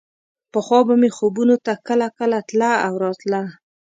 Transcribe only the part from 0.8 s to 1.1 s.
به مې